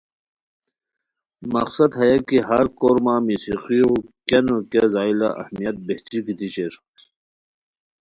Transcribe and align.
مقصد 1.53 1.89
ہیہ 1.99 2.17
کی 2.27 2.37
ہر 2.47 2.65
کورمہ 2.79 3.15
موسیقیو 3.25 3.89
کیہ 4.27 4.39
نو 4.45 4.57
کیہ 4.71 4.85
زائیلہ 4.93 5.29
اہمیت 5.41 5.75
بہچی 5.85 6.19
گیتی 6.25 6.47
شیر 6.53 6.73